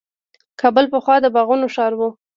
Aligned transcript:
کابل 0.61 0.85
پخوا 0.93 1.15
د 1.21 1.25
باغونو 1.35 1.65
ښار 1.73 1.91
و. 1.99 2.01